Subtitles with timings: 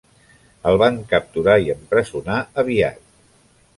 [0.69, 3.05] El van capturar i empresonar aviat.